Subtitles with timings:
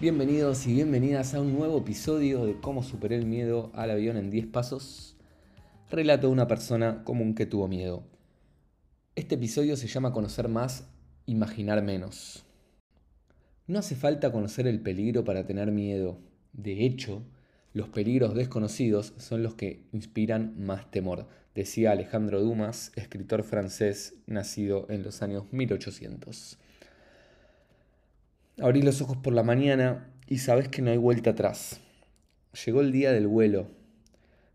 [0.00, 4.30] Bienvenidos y bienvenidas a un nuevo episodio de Cómo superé el miedo al avión en
[4.30, 5.16] 10 pasos.
[5.90, 8.04] Relato de una persona común que tuvo miedo.
[9.16, 10.86] Este episodio se llama Conocer más,
[11.26, 12.44] imaginar menos.
[13.66, 16.20] No hace falta conocer el peligro para tener miedo.
[16.52, 17.24] De hecho,
[17.72, 21.26] los peligros desconocidos son los que inspiran más temor,
[21.56, 26.56] decía Alejandro Dumas, escritor francés nacido en los años 1800.
[28.60, 31.80] Abrís los ojos por la mañana y sabes que no hay vuelta atrás.
[32.64, 33.68] Llegó el día del vuelo.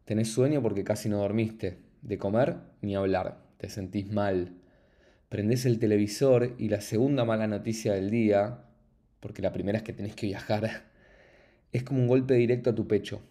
[0.03, 1.77] Tenés sueño porque casi no dormiste.
[2.01, 3.37] De comer ni hablar.
[3.57, 4.57] Te sentís mal.
[5.29, 8.65] Prendés el televisor y la segunda mala noticia del día,
[9.21, 10.83] porque la primera es que tenés que viajar,
[11.71, 13.21] es como un golpe directo a tu pecho.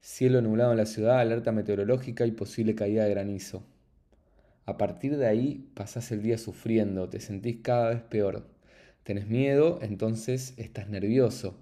[0.00, 3.64] Cielo nublado en la ciudad, alerta meteorológica y posible caída de granizo.
[4.64, 8.51] A partir de ahí pasás el día sufriendo, te sentís cada vez peor.
[9.04, 11.58] Tenés miedo, entonces estás nervioso.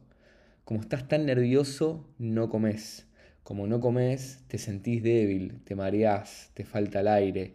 [0.65, 3.07] Como estás tan nervioso, no comes.
[3.43, 7.55] Como no comes, te sentís débil, te mareás, te falta el aire.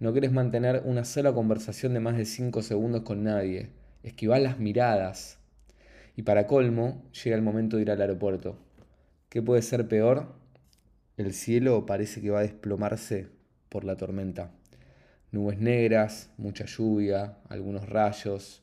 [0.00, 3.70] No querés mantener una sola conversación de más de 5 segundos con nadie.
[4.02, 5.38] Esquivás las miradas.
[6.14, 8.58] Y para colmo, llega el momento de ir al aeropuerto.
[9.30, 10.34] ¿Qué puede ser peor?
[11.16, 13.28] El cielo parece que va a desplomarse
[13.70, 14.50] por la tormenta.
[15.30, 18.61] Nubes negras, mucha lluvia, algunos rayos,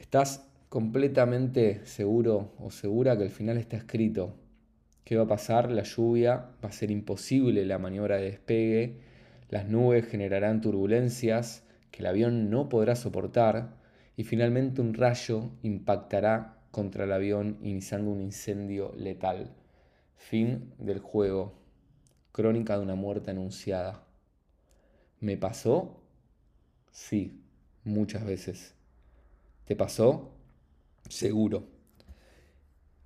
[0.00, 4.34] Estás completamente seguro o segura que el final está escrito.
[5.04, 5.70] ¿Qué va a pasar?
[5.70, 8.96] La lluvia, va a ser imposible la maniobra de despegue,
[9.50, 13.76] las nubes generarán turbulencias que el avión no podrá soportar
[14.16, 19.52] y finalmente un rayo impactará contra el avión iniciando un incendio letal.
[20.16, 21.52] Fin del juego.
[22.32, 24.02] Crónica de una muerte anunciada.
[25.20, 26.00] ¿Me pasó?
[26.90, 27.44] Sí,
[27.84, 28.79] muchas veces.
[29.70, 30.32] ¿Te pasó?
[31.08, 31.62] Seguro.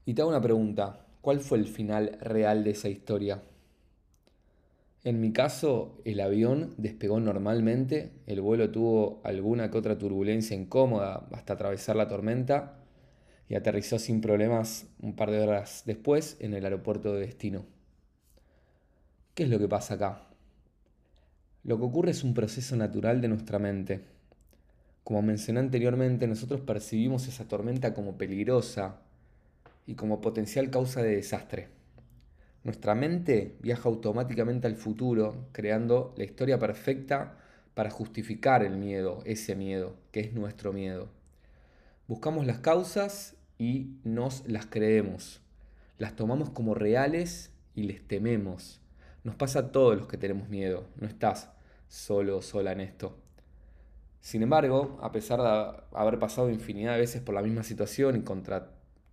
[0.07, 1.05] Y te hago una pregunta.
[1.21, 3.43] ¿Cuál fue el final real de esa historia?
[5.03, 11.29] En mi caso, el avión despegó normalmente, el vuelo tuvo alguna que otra turbulencia incómoda
[11.33, 12.79] hasta atravesar la tormenta
[13.47, 17.67] y aterrizó sin problemas un par de horas después en el aeropuerto de destino.
[19.35, 20.29] ¿Qué es lo que pasa acá?
[21.63, 24.14] Lo que ocurre es un proceso natural de nuestra mente
[25.05, 29.01] como mencioné anteriormente, nosotros percibimos esa tormenta como peligrosa
[29.87, 31.69] y como potencial causa de desastre.
[32.65, 37.37] Nuestra mente viaja automáticamente al futuro, creando la historia perfecta
[37.75, 41.11] para justificar el miedo, ese miedo, que es nuestro miedo.
[42.09, 45.43] Buscamos las causas y nos las creemos.
[45.99, 48.81] Las tomamos como reales y les tememos.
[49.23, 50.87] Nos pasa a todos los que tenemos miedo.
[50.97, 51.51] No estás
[51.89, 53.19] solo o sola en esto.
[54.25, 58.23] Sin embargo, a pesar de haber pasado infinidad de veces por la misma situación y
[58.23, 58.71] contra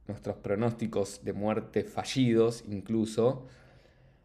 [0.08, 3.46] nuestros pronósticos de muerte fallidos incluso,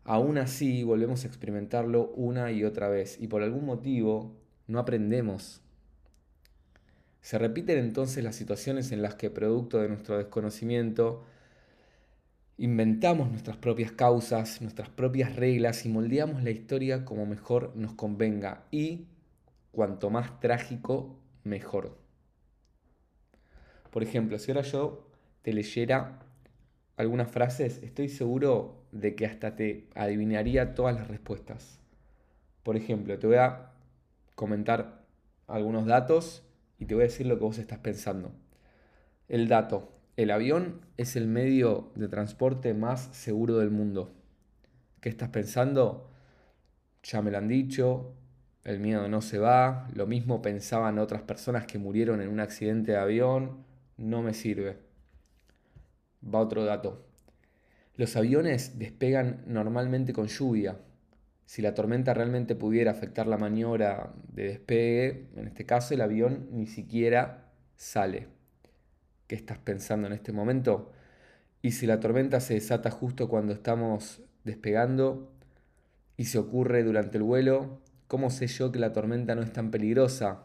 [0.05, 4.37] aún así volvemos a experimentarlo una y otra vez y por algún motivo
[4.69, 5.61] no aprendemos.
[7.21, 11.25] Se repiten entonces las situaciones en las que, producto de nuestro desconocimiento,
[12.59, 18.63] inventamos nuestras propias causas, nuestras propias reglas y moldeamos la historia como mejor nos convenga
[18.71, 19.07] y
[19.77, 21.99] cuanto más trágico, mejor.
[23.91, 25.07] Por ejemplo, si ahora yo
[25.43, 26.21] te leyera
[26.97, 31.79] algunas frases, estoy seguro de que hasta te adivinaría todas las respuestas.
[32.63, 33.73] Por ejemplo, te voy a
[34.35, 35.05] comentar
[35.47, 36.43] algunos datos
[36.79, 38.33] y te voy a decir lo que vos estás pensando.
[39.29, 39.93] El dato.
[40.17, 44.15] El avión es el medio de transporte más seguro del mundo.
[45.03, 46.11] ¿Qué estás pensando?
[47.03, 48.15] Ya me lo han dicho,
[48.67, 52.93] el miedo no se va, lo mismo pensaban otras personas que murieron en un accidente
[52.93, 53.65] de avión,
[53.97, 54.79] no me sirve.
[56.23, 57.07] Va otro dato.
[57.95, 60.81] Los aviones despegan normalmente con lluvia.
[61.45, 66.49] Si la tormenta realmente pudiera afectar la maniobra de despegue, en este caso el avión
[66.51, 68.27] ni siquiera sale.
[69.29, 70.91] ¿Qué estás pensando en este momento?
[71.63, 75.31] Y si la tormenta se desata justo cuando estamos despegando
[76.17, 79.71] y se ocurre durante el vuelo, ¿Cómo sé yo que la tormenta no es tan
[79.71, 80.43] peligrosa?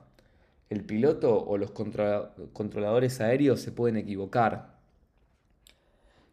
[0.69, 4.79] El piloto o los controladores aéreos se pueden equivocar.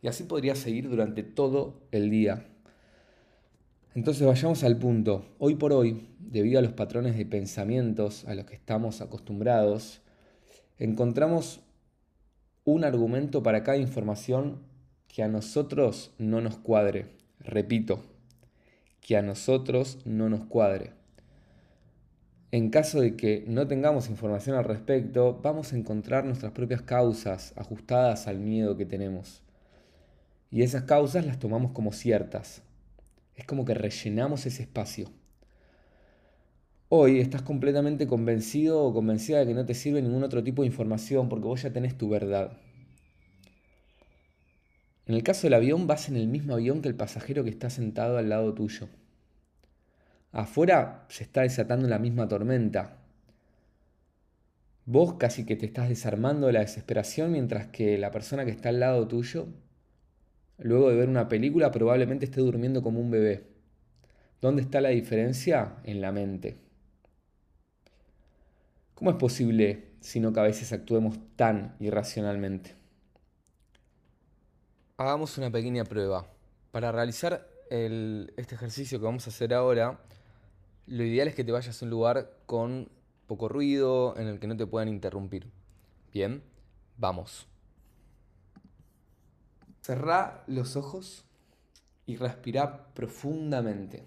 [0.01, 2.47] Y así podría seguir durante todo el día.
[3.95, 5.27] Entonces vayamos al punto.
[5.39, 10.01] Hoy por hoy, debido a los patrones de pensamientos a los que estamos acostumbrados,
[10.79, 11.61] encontramos
[12.65, 14.61] un argumento para cada información
[15.09, 17.07] que a nosotros no nos cuadre.
[17.41, 18.05] Repito,
[19.01, 20.93] que a nosotros no nos cuadre.
[22.51, 27.53] En caso de que no tengamos información al respecto, vamos a encontrar nuestras propias causas
[27.57, 29.43] ajustadas al miedo que tenemos.
[30.51, 32.63] Y esas causas las tomamos como ciertas.
[33.37, 35.11] Es como que rellenamos ese espacio.
[36.89, 40.69] Hoy estás completamente convencido o convencida de que no te sirve ningún otro tipo de
[40.69, 42.57] información porque vos ya tenés tu verdad.
[45.05, 47.69] En el caso del avión vas en el mismo avión que el pasajero que está
[47.69, 48.89] sentado al lado tuyo.
[50.33, 52.99] Afuera se está desatando la misma tormenta.
[54.85, 58.69] Vos casi que te estás desarmando de la desesperación mientras que la persona que está
[58.71, 59.49] al lado tuyo,
[60.59, 63.45] luego de ver una película, probablemente esté durmiendo como un bebé.
[64.41, 65.77] ¿Dónde está la diferencia?
[65.85, 66.57] En la mente.
[68.95, 72.75] ¿Cómo es posible sino que a veces actuemos tan irracionalmente?
[74.97, 76.27] Hagamos una pequeña prueba.
[76.71, 80.01] Para realizar este ejercicio que vamos a hacer ahora,
[80.89, 82.89] lo ideal es que te vayas a un lugar con
[83.27, 85.51] poco ruido, en el que no te puedan interrumpir.
[86.13, 86.43] Bien,
[86.97, 87.47] vamos.
[89.83, 91.25] Cerrá los ojos
[92.07, 94.07] y respira profundamente.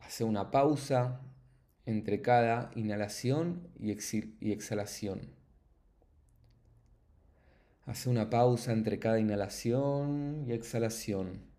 [0.00, 1.20] Hace una pausa
[1.84, 3.90] entre cada inhalación y,
[4.50, 5.20] exhalación.
[7.84, 11.55] Hace una pausa entre cada inhalación y exhalación.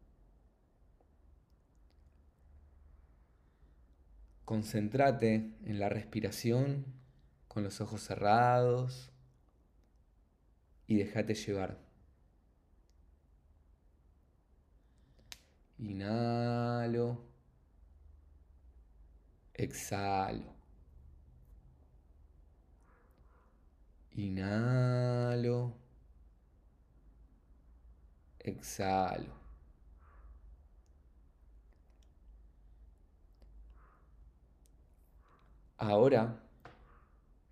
[4.47, 6.85] Concéntrate en la respiración
[7.49, 9.11] con los ojos cerrados
[10.87, 11.77] y déjate llevar.
[15.79, 17.25] Inhalo.
[19.53, 20.55] Exhalo.
[24.15, 25.73] Inhalo.
[28.39, 29.36] Exhalo.
[35.77, 36.39] Ahora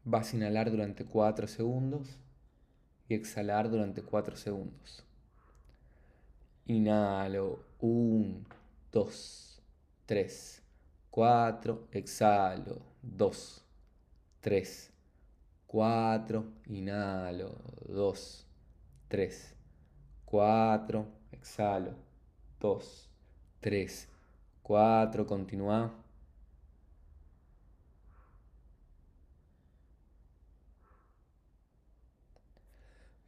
[0.04, 2.18] vas a inhalar durante 4 segundos
[3.07, 5.04] y exhalar durante 4 segundos.
[6.66, 7.63] Inhalo.
[7.80, 8.44] 1,
[8.92, 9.62] 2,
[10.06, 10.66] 3.
[11.16, 13.63] 4, exhalo, 2,
[14.42, 14.92] 3,
[15.66, 17.56] 4, inhalo,
[17.88, 18.45] 2,
[19.07, 19.56] 3,
[20.25, 21.95] 4, exhalo,
[22.60, 23.10] 2,
[23.62, 24.10] 3,
[24.62, 26.05] 4, continúa.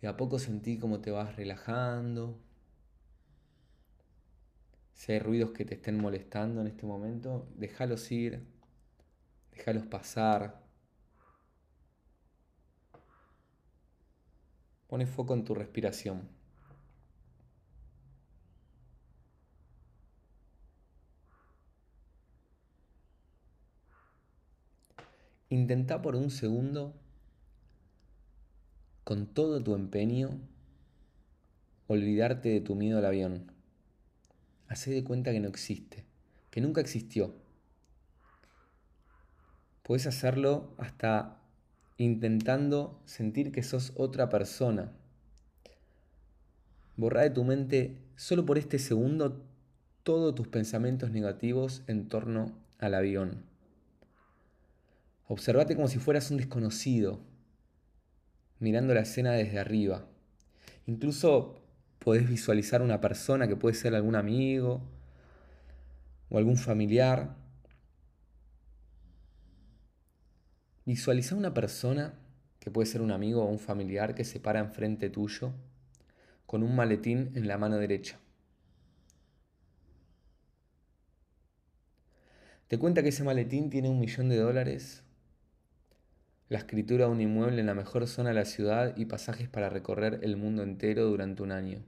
[0.07, 2.39] A poco sentí cómo te vas relajando,
[4.93, 8.43] si hay ruidos que te estén molestando en este momento, déjalos ir,
[9.51, 10.63] déjalos pasar.
[14.87, 16.27] Pone foco en tu respiración.
[25.49, 26.95] Intenta por un segundo,
[29.07, 30.37] con todo tu empeño,
[31.87, 33.53] olvidarte de tu miedo al avión.
[34.67, 36.03] Hacé de cuenta que no existe,
[36.51, 37.33] que nunca existió.
[39.81, 41.39] Puedes hacerlo hasta
[41.95, 44.91] intentando sentir que sos otra persona.
[46.97, 49.41] Borra de tu mente solo por este segundo
[50.03, 53.45] todos tus pensamientos negativos en torno al avión.
[55.29, 57.21] Observate como si fueras un desconocido,
[58.59, 60.07] mirando la escena desde arriba.
[60.85, 61.61] Incluso
[61.99, 64.81] podés visualizar una persona que puede ser algún amigo
[66.29, 67.35] o algún familiar.
[70.85, 72.13] Visualiza una persona
[72.59, 75.53] que puede ser un amigo o un familiar que se para enfrente tuyo
[76.45, 78.19] con un maletín en la mano derecha.
[82.67, 85.03] Te cuenta que ese maletín tiene un millón de dólares,
[86.49, 89.69] la escritura de un inmueble en la mejor zona de la ciudad y pasajes para
[89.69, 91.83] recorrer el mundo entero durante un año.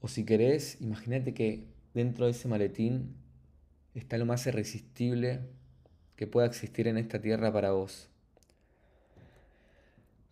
[0.00, 3.16] O si querés, imagínate que dentro de ese maletín
[3.94, 5.40] está lo más irresistible
[6.16, 8.08] que pueda existir en esta tierra para vos.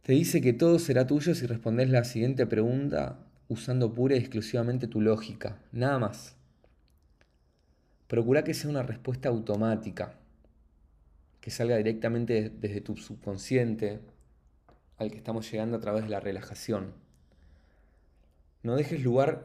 [0.03, 3.19] Te dice que todo será tuyo si respondes la siguiente pregunta
[3.49, 6.37] usando pura y exclusivamente tu lógica, nada más.
[8.07, 10.15] Procura que sea una respuesta automática,
[11.47, 14.01] que salga directamente desde tu subconsciente
[14.99, 16.93] al que estamos llegando a través de la relajación.
[18.65, 19.45] No dejes lugar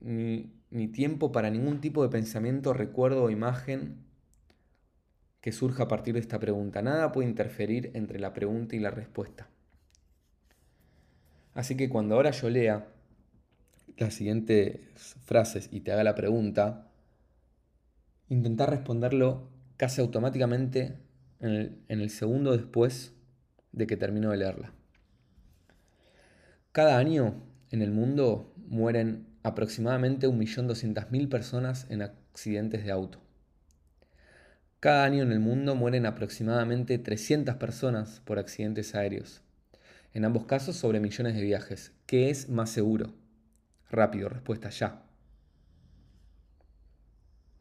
[0.00, 0.50] ni,
[0.94, 3.98] tiempo para ningún tipo de pensamiento, recuerdo o imagen
[5.42, 6.80] que surja a partir de esta pregunta.
[6.80, 9.50] Nada puede interferir entre la pregunta y la respuesta.
[11.52, 12.88] Así que cuando ahora yo lea
[13.98, 14.80] las siguientes
[15.26, 16.88] frases y te haga la pregunta,
[18.30, 21.11] intentar responderlo casi automáticamente
[21.42, 23.12] en el, segundo después
[23.72, 24.72] de que termino de leerla.
[26.70, 27.34] Cada año
[27.70, 33.18] en el mundo mueren aproximadamente 1.200.000 personas en accidentes de auto.
[34.78, 39.42] Cada año en el mundo mueren aproximadamente 300 personas por accidentes aéreos.
[40.14, 41.92] En ambos casos sobre millones de viajes.
[42.06, 43.14] ¿Qué es más seguro?
[43.90, 45.02] Rápido, respuesta ya.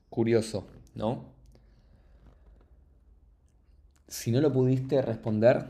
[0.09, 1.30] Curioso, ¿no?
[4.12, 5.68] Si no lo pudiste responder,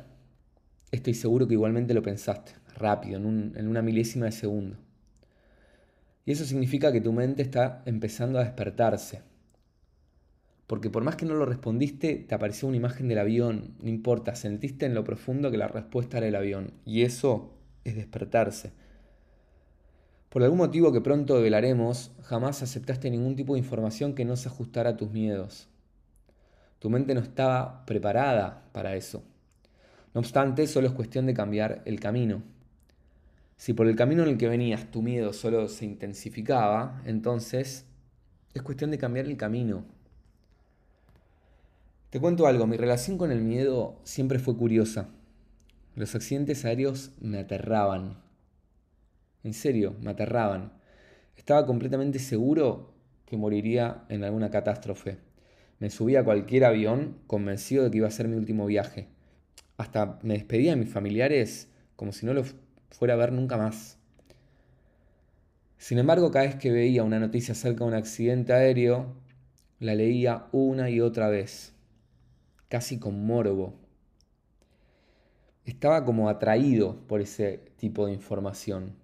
[0.89, 4.77] estoy seguro que igualmente lo pensaste, rápido, en, una milésima de segundo.
[6.25, 9.21] Y eso significa que tu mente está empezando a despertarse.
[10.65, 14.33] Porque por más que no lo respondiste, te apareció una imagen del avión, no importa,
[14.33, 16.73] sentiste en lo profundo que la respuesta era el avión.
[16.83, 18.71] Y eso es despertarse.
[20.29, 24.49] Por algún motivo que pronto develaremos, jamás aceptaste ningún tipo de información que no se
[24.49, 25.70] ajustara a tus miedos.
[26.81, 29.21] Tu mente no estaba preparada para eso.
[30.15, 32.41] No obstante, solo es cuestión de cambiar el camino.
[33.55, 37.85] Si por el camino en el que venías tu miedo solo se intensificaba, entonces
[38.55, 39.85] es cuestión de cambiar el camino.
[42.09, 45.09] Te cuento algo, mi relación con el miedo siempre fue curiosa.
[45.95, 48.17] Los accidentes aéreos me aterraban.
[49.43, 50.73] En serio, me aterraban.
[51.37, 52.91] Estaba completamente seguro
[53.27, 55.19] que moriría en alguna catástrofe.
[55.81, 59.07] Me subía a cualquier avión convencido de que iba a ser mi último viaje.
[59.77, 62.43] Hasta me despedía de mis familiares como si no lo
[62.91, 63.97] fuera a ver nunca más.
[65.79, 69.15] Sin embargo, cada vez que veía una noticia acerca de un accidente aéreo,
[69.79, 71.73] la leía una y otra vez,
[72.69, 73.73] casi con morbo.
[75.65, 79.00] Estaba como atraído por ese tipo de información.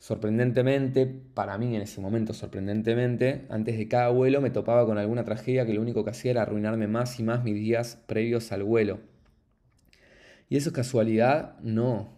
[0.00, 5.24] Sorprendentemente, para mí en ese momento sorprendentemente, antes de cada vuelo me topaba con alguna
[5.24, 8.64] tragedia que lo único que hacía era arruinarme más y más mis días previos al
[8.64, 9.00] vuelo.
[10.48, 11.58] ¿Y eso es casualidad?
[11.60, 12.14] No.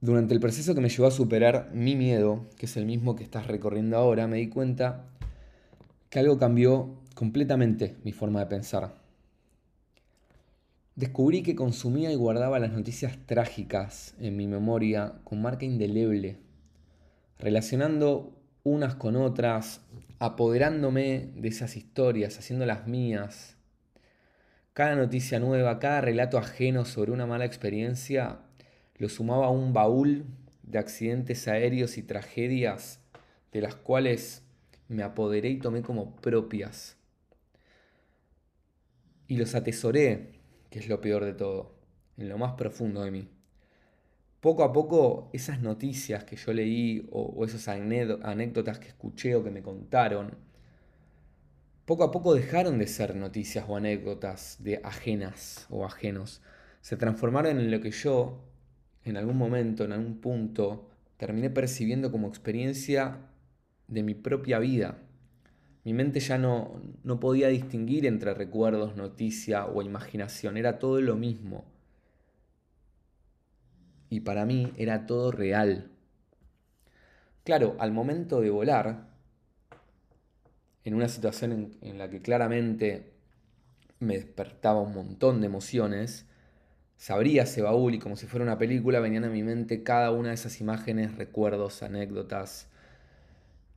[0.00, 3.22] Durante el proceso que me llevó a superar mi miedo, que es el mismo que
[3.22, 5.04] estás recorriendo ahora, me di cuenta
[6.08, 8.99] que algo cambió completamente mi forma de pensar.
[11.00, 16.36] Descubrí que consumía y guardaba las noticias trágicas en mi memoria con marca indeleble,
[17.38, 19.80] relacionando unas con otras,
[20.18, 23.56] apoderándome de esas historias, haciéndolas mías.
[24.74, 28.40] Cada noticia nueva, cada relato ajeno sobre una mala experiencia
[28.96, 30.26] lo sumaba a un baúl
[30.64, 33.00] de accidentes aéreos y tragedias
[33.52, 34.42] de las cuales
[34.88, 36.98] me apoderé y tomé como propias.
[39.28, 40.39] Y los atesoré,
[40.70, 41.74] que es lo peor de todo,
[42.16, 43.28] en lo más profundo de mí.
[44.40, 49.50] Poco a poco esas noticias que yo leí o, esas anécdotas que escuché o que
[49.50, 50.34] me contaron,
[51.84, 56.40] poco a poco dejaron de ser noticias o anécdotas de ajenas o ajenos.
[56.80, 58.46] Se transformaron en lo que yo
[59.04, 63.18] en algún momento, en algún punto, terminé percibiendo como experiencia
[63.88, 64.98] de mi propia vida.
[65.84, 71.16] Mi mente ya no, no podía distinguir entre recuerdos, noticia o imaginación, era todo lo
[71.16, 71.64] mismo.
[74.10, 75.90] Y para mí era todo real.
[77.44, 79.10] Claro, al momento de volar,
[80.84, 83.12] en una situación en, la que claramente
[83.98, 86.26] me despertaba un montón de emociones,
[86.96, 90.10] se abría ese baúl y como si fuera una película venían a mi mente cada
[90.10, 92.69] una de esas imágenes, recuerdos, anécdotas.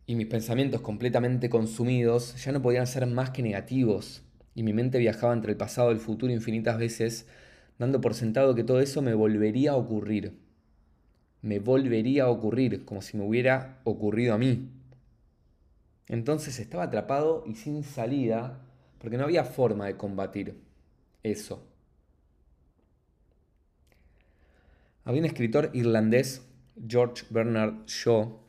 [0.06, 4.22] Y mis pensamientos completamente consumidos ya no podían ser más que negativos.
[4.54, 7.28] Y mi mente viajaba entre el pasado y el futuro infinitas veces,
[7.80, 10.38] dando por sentado que todo eso me volvería a ocurrir.
[11.42, 14.70] Me volvería a ocurrir, como si me hubiera ocurrido a mí.
[16.08, 18.60] Entonces estaba atrapado y sin salida,
[19.00, 20.62] porque no había forma de combatir
[21.24, 21.66] eso.
[25.06, 26.46] Había un escritor irlandés,
[26.88, 28.43] George Bernard Shaw,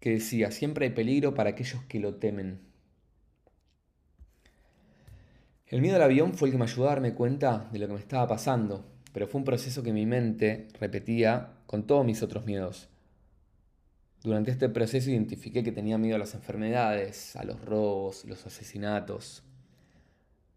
[0.00, 2.60] que decía, siempre hay peligro para aquellos que lo temen.
[5.66, 7.94] El miedo al avión fue el que me ayudó a darme cuenta de lo que
[7.94, 12.46] me estaba pasando, pero fue un proceso que mi mente repetía con todos mis otros
[12.46, 12.88] miedos.
[14.22, 19.42] Durante este proceso identifiqué que tenía miedo a las enfermedades, a los robos, los asesinatos,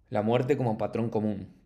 [0.10, 1.62] la muerte como patrón común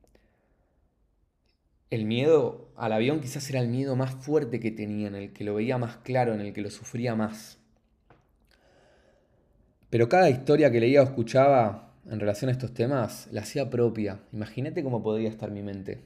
[1.95, 5.43] el miedo al avión quizás era el miedo más fuerte que tenía, en el que
[5.43, 7.59] lo veía más claro, en el que lo sufría más.
[9.89, 14.19] Pero cada historia que leía o escuchaba en relación a estos temas la hacía propia.
[14.31, 16.01] Imagínate cómo podría estar mi mente.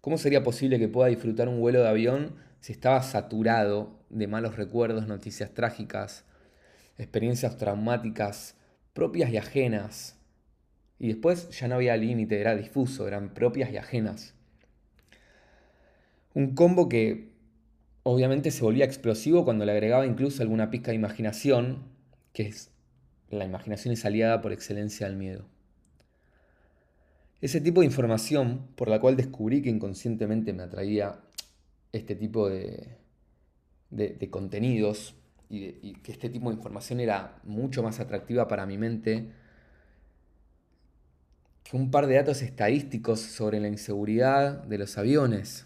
[0.00, 4.56] ¿Cómo sería posible que pueda disfrutar un vuelo de avión si estaba saturado de malos
[4.56, 6.24] recuerdos, noticias trágicas,
[6.98, 8.56] experiencias traumáticas
[8.92, 10.16] propias y ajenas?
[10.98, 14.34] Y después ya no había límite, era difuso, eran propias y ajenas.
[16.34, 17.32] Un combo que
[18.02, 21.95] obviamente se volvía explosivo cuando le agregaba incluso alguna pizca de imaginación,
[22.36, 22.70] que es
[23.30, 25.46] la imaginación es aliada por excelencia al miedo.
[27.40, 31.18] Ese tipo de información por la cual descubrí que inconscientemente me atraía
[31.92, 32.98] este tipo de,
[33.88, 35.14] de, contenidos
[35.48, 39.30] y, y, que este tipo de información era mucho más atractiva para mi mente
[41.64, 45.64] que un par de datos estadísticos sobre la inseguridad de los aviones.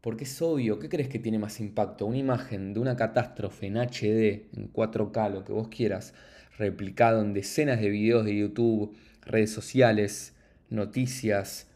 [0.00, 2.06] Porque es obvio, ¿qué crees que tiene más impacto?
[2.06, 6.14] Una imagen de una catástrofe en HD, en 4K, lo que vos quieras,
[6.56, 10.34] replicado en decenas de videos de YouTube, redes sociales,
[10.70, 11.68] noticias,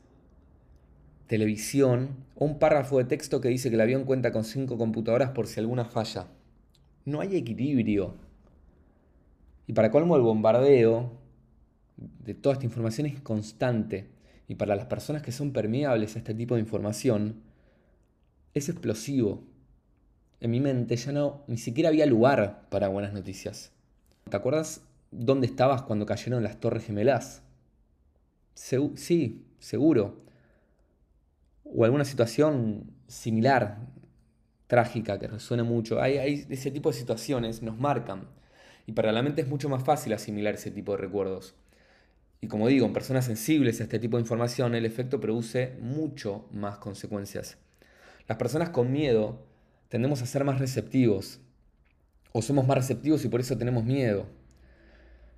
[1.26, 5.30] televisión, o un párrafo de texto que dice que el avión cuenta con 5 computadoras
[5.30, 6.28] por si alguna falla.
[7.04, 8.14] No hay equilibrio.
[9.66, 11.12] Y para colmo el bombardeo
[11.96, 14.08] de toda esta información es constante.
[14.48, 17.42] Y para las personas que son permeables a este tipo de información,
[18.54, 19.42] es explosivo.
[20.40, 23.72] En mi mente ya no, ni siquiera había lugar para buenas noticias.
[24.28, 27.42] ¿Te acuerdas dónde estabas cuando cayeron las Torres Gemelas?
[28.54, 30.22] sí, seguro.
[31.64, 33.78] O alguna situación similar,
[34.66, 36.00] trágica, que resuena mucho.
[36.00, 38.28] Hay, hay ese tipo de situaciones, nos marcan.
[38.86, 41.54] Y para la mente es mucho más fácil asimilar ese tipo de recuerdos.
[42.40, 46.46] Y como digo, en personas sensibles a este tipo de información, el efecto produce mucho
[46.52, 47.56] más consecuencias.
[48.26, 49.46] Las personas con miedo
[49.88, 51.40] tendemos a ser más receptivos.
[52.32, 54.26] O somos más receptivos y por eso tenemos miedo.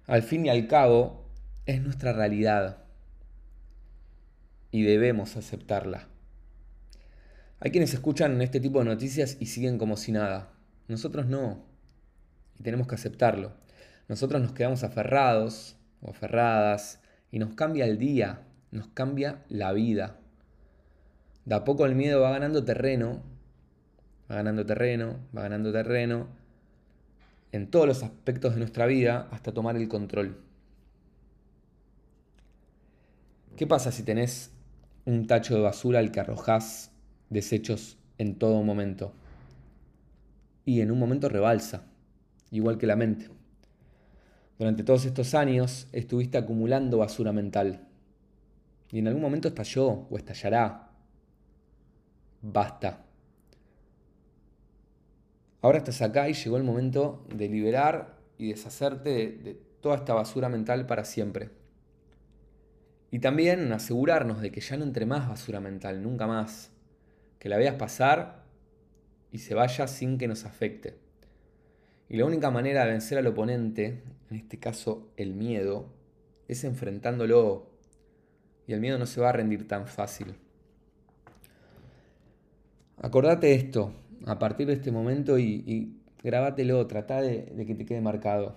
[0.06, 1.26] Al fin y al cabo,
[1.66, 2.84] es nuestra realidad.
[4.70, 6.08] Y debemos aceptarla.
[7.58, 10.52] Hay quienes escuchan este tipo de noticias y siguen como si nada.
[10.88, 11.64] Nosotros no.
[12.58, 13.52] Y tenemos que aceptarlo.
[14.08, 20.20] Nosotros nos quedamos aferrados o aferradas y nos cambia el día, nos cambia la vida.
[21.46, 23.22] De a poco el miedo va ganando terreno,
[24.28, 26.26] va ganando terreno, va ganando terreno
[27.52, 30.36] en todos los aspectos de nuestra vida hasta tomar el control.
[33.56, 34.50] ¿Qué pasa si tenés
[35.04, 36.90] un tacho de basura al que arrojás
[37.30, 39.12] desechos en todo momento?
[40.64, 41.84] Y en un momento rebalsa,
[42.50, 43.30] igual que la mente.
[44.58, 47.86] Durante todos estos años estuviste acumulando basura mental.
[48.90, 50.85] Y en algún momento estalló o estallará
[52.52, 53.04] basta.
[55.62, 60.48] Ahora estás acá y llegó el momento de liberar y deshacerte de, toda esta basura
[60.48, 61.50] mental para siempre.
[63.10, 66.70] Y también asegurarnos de que ya no entre más basura mental, nunca más.
[67.38, 68.44] Que la veas pasar
[69.32, 70.96] y se vaya sin que nos afecte.
[72.08, 75.88] Y la única manera de vencer al oponente, en este caso el miedo,
[76.48, 77.70] es enfrentándolo.
[78.66, 80.36] Y el miedo no se va a rendir tan fácil.
[83.06, 87.86] Acordate esto a partir de este momento y, y grabátelo, trata de, de que te
[87.86, 88.56] quede marcado.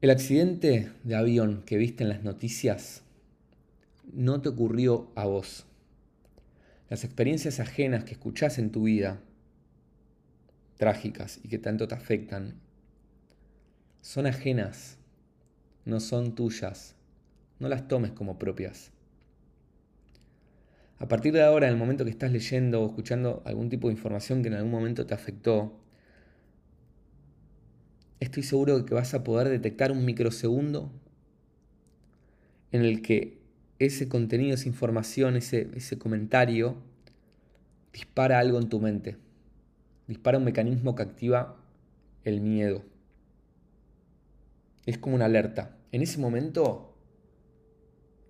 [0.00, 3.04] El accidente de avión que viste en las noticias
[4.12, 5.66] no te ocurrió a vos.
[6.88, 9.20] Las experiencias ajenas que escuchás en tu vida,
[10.78, 12.54] trágicas y que tanto te afectan,
[14.00, 14.98] son ajenas,
[15.84, 16.96] no son tuyas.
[17.60, 18.90] No las tomes como propias.
[21.00, 23.94] A partir de ahora, en el momento que estás leyendo o escuchando algún tipo de
[23.94, 25.72] información que en algún momento te afectó,
[28.20, 30.92] estoy seguro de que vas a poder detectar un microsegundo
[32.70, 33.38] en el que
[33.78, 36.76] ese contenido, esa información, ese, ese comentario
[37.94, 39.16] dispara algo en tu mente.
[40.06, 41.56] Dispara un mecanismo que activa
[42.24, 42.82] el miedo.
[44.84, 45.78] Es como una alerta.
[45.92, 46.89] En ese momento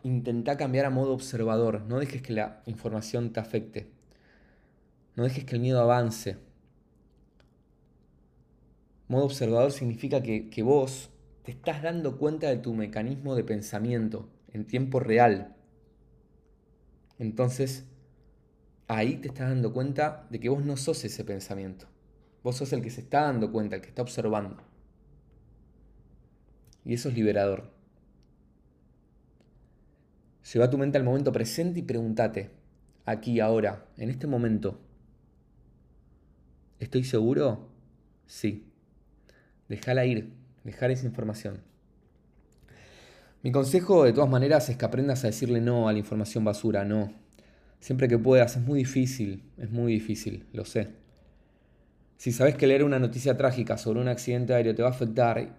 [0.02, 1.82] intenta cambiar a modo observador.
[1.82, 3.90] No dejes que la información te afecte.
[5.16, 6.38] No dejes que el miedo avance.
[9.08, 11.10] Modo observador significa que, que vos
[11.42, 15.56] te estás dando cuenta de tu mecanismo de pensamiento en tiempo real.
[17.18, 17.86] Entonces,
[18.88, 21.86] ahí te estás dando cuenta de que vos no sos ese pensamiento.
[22.42, 24.62] Vos sos el que se está dando cuenta, el que está observando.
[26.84, 27.79] Y eso es liberador.
[30.52, 32.50] Lleva tu mente al momento presente y pregúntate,
[33.04, 34.80] aquí, ahora, en este momento,
[36.78, 37.68] ¿estoy seguro?
[38.26, 38.66] Sí.
[39.68, 40.32] Déjala ir,
[40.64, 41.60] dejar esa información.
[43.42, 46.84] Mi consejo de todas maneras es que aprendas a decirle no a la información basura,
[46.84, 47.12] no.
[47.80, 50.88] Siempre que puedas, es muy difícil, es muy difícil, lo sé.
[52.18, 55.56] Si sabes que leer una noticia trágica sobre un accidente aéreo te va a afectar,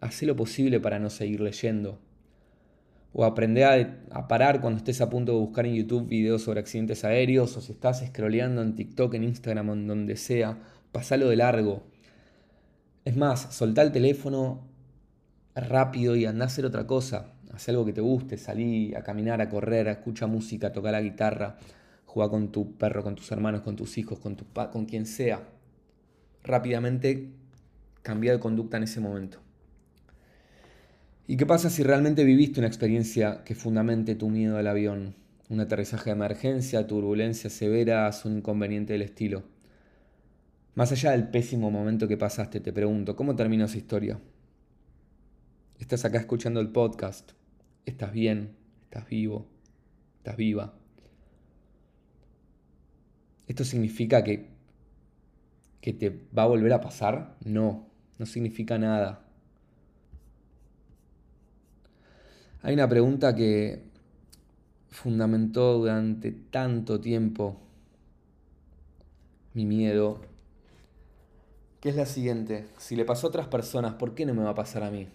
[0.00, 1.98] haz lo posible para no seguir leyendo.
[3.12, 7.04] O aprender a, parar cuando estés a punto de buscar en YouTube videos sobre accidentes
[7.04, 10.58] aéreos, o si estás scrolleando en TikTok, en Instagram, en donde sea,
[10.92, 11.82] pasalo de largo.
[13.04, 14.66] Es más, soltá el teléfono
[15.54, 17.34] rápido y andá a hacer otra cosa.
[17.52, 21.02] Haz algo que te guste, salí a caminar, a correr, a escuchar música, tocar la
[21.02, 21.58] guitarra,
[22.06, 25.42] jugar con tu perro, con tus hermanos, con tus hijos, con, tu, con quien sea
[26.42, 27.30] rápidamente
[28.02, 29.38] cambiar de conducta en ese momento.
[31.26, 35.14] ¿Y qué pasa si realmente viviste una experiencia que fundamente tu miedo al avión?
[35.48, 39.44] Un aterrizaje de emergencia, turbulencia severa, un inconveniente del estilo.
[40.74, 44.18] Más allá del pésimo momento que pasaste, te pregunto, ¿cómo terminó esa historia?
[45.78, 47.32] Estás acá escuchando el podcast,
[47.84, 49.46] estás bien, estás vivo,
[50.18, 50.74] estás viva.
[53.46, 54.52] Esto significa que
[55.82, 57.36] que te va a volver a pasar?
[57.44, 59.26] No, no significa nada.
[62.64, 63.82] Hay una pregunta que
[64.88, 67.60] fundamentó durante tanto tiempo
[69.52, 70.20] mi miedo,
[71.80, 74.50] que es la siguiente, si le pasó a otras personas, ¿por qué no me va
[74.50, 75.08] a pasar a mí?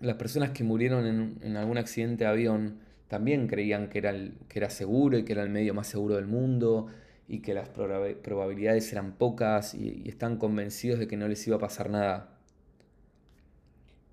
[0.00, 4.70] Las personas que murieron en, algún accidente de avión también creían que era, que era
[4.70, 6.88] seguro y que era el medio más seguro del mundo
[7.28, 11.60] y que las probabilidades eran pocas y, están convencidos de que no les iba a
[11.60, 12.40] pasar nada.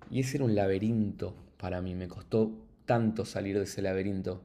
[0.08, 2.52] Y ese era un laberinto para mí, me costó
[2.86, 4.40] tanto salir de ese laberinto.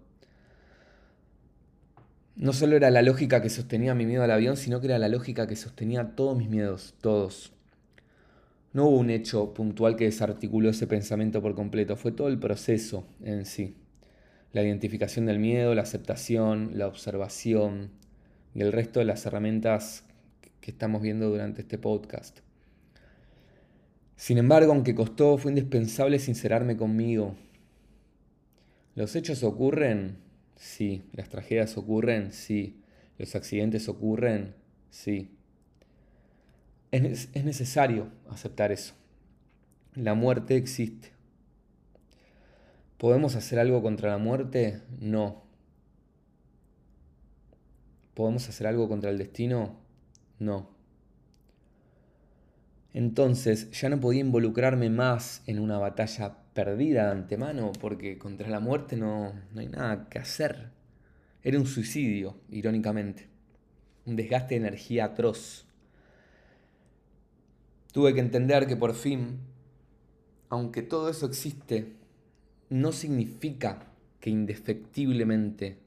[2.36, 5.08] No solo era la lógica que sostenía mi miedo al avión, sino que era la
[5.08, 7.54] lógica que sostenía todos mis miedos, todos.
[8.74, 13.06] No hubo un hecho puntual que desarticuló ese pensamiento por completo, fue todo el proceso
[13.24, 13.76] en sí.
[14.52, 17.92] La identificación del miedo, la aceptación, la observación,
[18.56, 20.04] y el resto de las herramientas
[20.62, 22.43] que estamos viendo durante este podcast.
[24.16, 27.36] Sin embargo, aunque costó, fue indispensable sincerarme conmigo.
[28.96, 30.18] ¿Los hechos ocurren?
[30.56, 31.04] Sí.
[31.14, 32.32] ¿Las tragedias ocurren?
[32.32, 32.80] Sí.
[33.18, 34.56] ¿Los accidentes ocurren?
[34.90, 35.32] Sí.
[36.92, 38.94] Es, es necesario aceptar eso.
[39.96, 41.12] La muerte existe.
[42.98, 44.82] ¿Podemos hacer algo contra la muerte?
[45.00, 45.44] No.
[48.14, 49.76] ¿Podemos hacer algo contra el destino?
[50.40, 50.73] No.
[52.94, 58.60] Entonces ya no podía involucrarme más en una batalla perdida de antemano porque contra la
[58.60, 60.70] muerte no, no hay nada que hacer.
[61.42, 63.28] Era un suicidio, irónicamente.
[64.06, 65.66] Un desgaste de energía atroz.
[67.92, 69.40] Tuve que entender que por fin,
[70.50, 71.94] aunque todo eso existe,
[72.70, 73.88] no significa
[74.20, 75.80] que indefectiblemente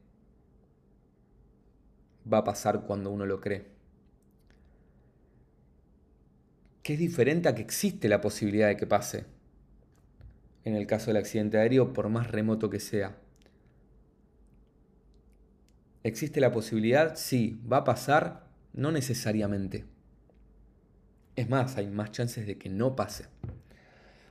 [2.31, 3.76] va a pasar cuando uno lo cree.
[6.87, 9.25] Que es diferente a que existe la posibilidad de que pase.
[10.63, 13.17] En el caso del accidente aéreo, por más remoto que sea.
[16.05, 17.17] ¿Existe la posibilidad?
[17.17, 17.61] Sí.
[17.69, 18.47] ¿Va a pasar?
[18.73, 19.85] No necesariamente.
[21.35, 23.25] Es más, hay más chances de que no pase.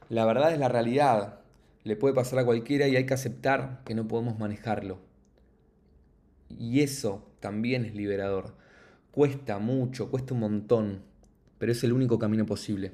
[0.08, 1.42] La verdad es la realidad.
[1.84, 5.00] Le puede pasar a cualquiera y hay que aceptar que no podemos manejarlo.
[6.48, 8.56] Y eso también es liberador.
[9.12, 11.15] Cuesta mucho, cuesta un montón,
[11.58, 12.94] pero es el único camino posible.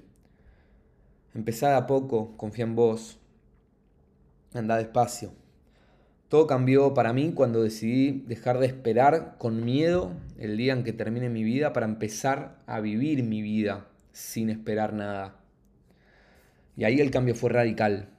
[1.34, 3.20] Empezá a poco, confía en vos,
[4.54, 5.32] anda despacio.
[6.28, 10.94] Todo cambió para mí cuando decidí dejar de esperar con miedo el día en que
[10.94, 15.36] termine mi vida para empezar a vivir mi vida sin esperar nada.
[16.78, 18.10] Y ahí el cambio fue radical.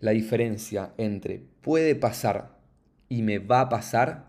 [0.00, 2.58] La diferencia entre puede pasar
[3.08, 4.28] y me va a pasar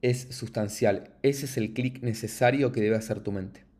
[0.00, 1.10] es sustancial.
[1.22, 3.71] Ese es el clic necesario que debe hacer tu mente.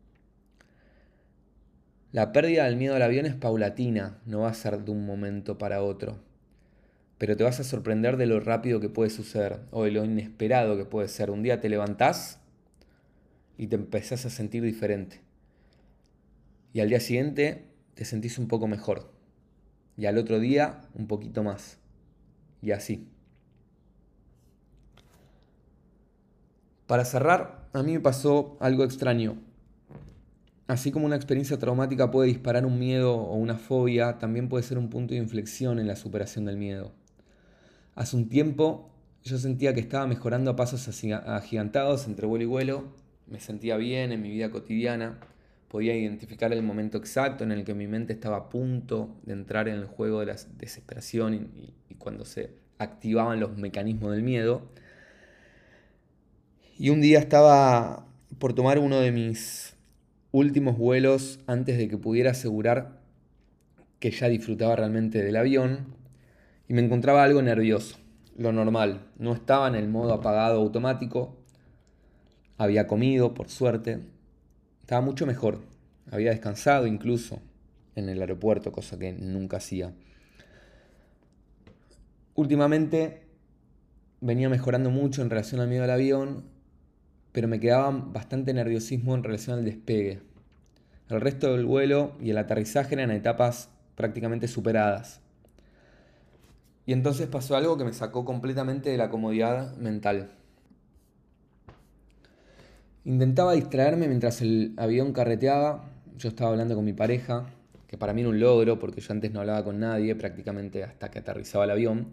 [2.13, 5.57] La pérdida del miedo al avión es paulatina, no va a ser de un momento
[5.57, 6.19] para otro.
[7.17, 10.77] Pero te vas a sorprender de lo rápido que puede suceder o de lo inesperado
[10.77, 11.31] que puede ser.
[11.31, 12.39] Un día te levantás
[13.57, 15.21] y te empezás a sentir diferente.
[16.71, 19.11] Y al día siguiente te sentís un poco mejor.
[19.97, 21.79] Y al otro día un poquito más.
[22.61, 23.07] Y así.
[26.85, 29.41] Para cerrar, a mí me pasó algo extraño.
[30.73, 34.79] Así como una experiencia traumática puede disparar un miedo o una fobia, también puede ser
[34.79, 36.95] un punto de inflexión en la superación del miedo.
[37.93, 38.89] Hace un tiempo
[39.23, 40.89] yo sentía que estaba mejorando a pasos
[41.27, 42.83] agigantados entre vuelo y vuelo,
[43.27, 45.19] me sentía bien en mi vida cotidiana,
[45.67, 49.67] podía identificar el momento exacto en el que mi mente estaba a punto de entrar
[49.67, 54.63] en el juego de la desesperación y, y cuando se activaban los mecanismos del miedo.
[56.79, 58.07] Y un día estaba
[58.39, 59.72] por tomar uno de mis
[60.33, 62.99] últimos vuelos antes de que pudiera asegurar
[63.99, 65.95] que ya disfrutaba realmente del avión
[66.67, 67.97] y me encontraba algo nervioso,
[68.35, 69.05] lo normal.
[69.17, 71.37] No estaba en el modo apagado automático,
[72.57, 73.99] había comido, por suerte,
[74.81, 75.61] estaba mucho mejor,
[76.11, 77.39] había descansado incluso
[77.95, 79.93] en el aeropuerto, cosa que nunca hacía.
[82.33, 83.21] Últimamente
[84.19, 86.52] venía mejorando mucho en relación al miedo al avión,
[87.33, 90.21] pero me quedaba bastante nerviosismo en relación al despegue.
[91.09, 95.19] El resto del vuelo y el aterrizaje eran etapas prácticamente superadas.
[96.85, 100.31] Y entonces pasó algo que me sacó completamente de la comodidad mental.
[103.05, 105.89] Intentaba distraerme mientras el avión carreteaba.
[106.17, 107.47] Yo estaba hablando con mi pareja,
[107.87, 111.09] que para mí era un logro, porque yo antes no hablaba con nadie prácticamente hasta
[111.09, 112.07] que aterrizaba el avión.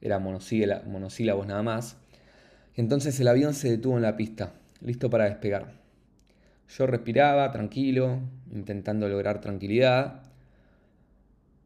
[0.00, 1.96] Era monosílabos nada más.
[2.76, 5.72] Entonces el avión se detuvo en la pista, listo para despegar.
[6.68, 8.20] Yo respiraba tranquilo,
[8.52, 10.22] intentando lograr tranquilidad,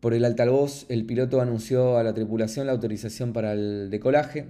[0.05, 4.45] por el altavoz, el piloto anunció a la tripulación la autorización para el decolaje,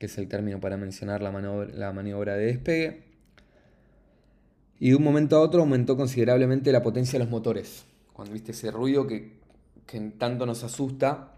[0.00, 1.30] que es el término para mencionar la
[1.92, 3.02] maniobra, de despegue.
[4.80, 7.84] Y de un momento a otro aumentó considerablemente la potencia de los motores.
[8.12, 9.34] Cuando viste ese ruido que,
[9.86, 11.34] que tanto nos asusta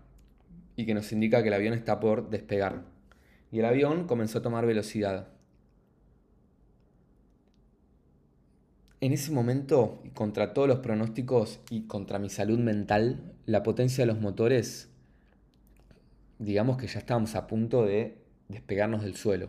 [0.74, 2.84] y que nos indica que el avión está por despegar.
[3.50, 5.28] Y el avión comenzó a tomar velocidad.
[9.02, 14.06] En ese momento, contra todos los pronósticos y contra mi salud mental, la potencia de
[14.06, 14.90] los motores,
[16.38, 19.48] digamos que ya estábamos a punto de despegarnos del suelo.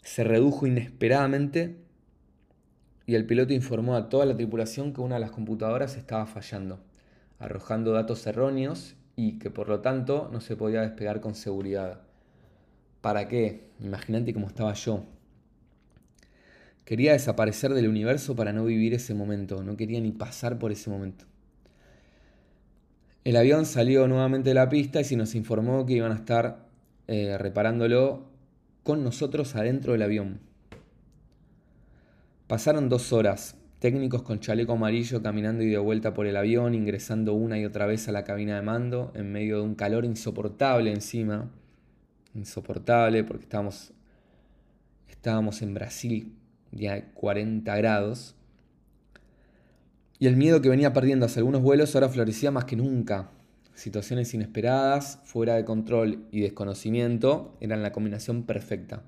[0.00, 1.76] Se redujo inesperadamente
[3.04, 6.80] y el piloto informó a toda la tripulación que una de las computadoras estaba fallando,
[7.38, 12.00] arrojando datos erróneos y que por lo tanto no se podía despegar con seguridad.
[13.02, 13.68] ¿Para qué?
[13.78, 15.04] Imagínate cómo estaba yo,
[16.86, 20.88] Quería desaparecer del universo para no vivir ese momento, no quería ni pasar por ese
[20.88, 21.24] momento.
[23.24, 26.68] El avión salió nuevamente de la pista y se nos informó que iban a estar
[27.08, 28.28] eh, reparándolo
[28.84, 30.38] con nosotros adentro del avión.
[32.46, 37.34] Pasaron dos horas, técnicos con chaleco amarillo caminando y de vuelta por el avión, ingresando
[37.34, 40.92] una y otra vez a la cabina de mando, en medio de un calor insoportable
[40.92, 41.50] encima.
[42.36, 43.92] Insoportable porque estábamos,
[45.08, 46.32] estábamos en Brasil
[46.72, 48.34] ya 40 grados.
[50.18, 53.30] Y el miedo que venía perdiendo hace algunos vuelos ahora florecía más que nunca.
[53.74, 59.02] Situaciones inesperadas, fuera de control y desconocimiento eran la combinación perfecta.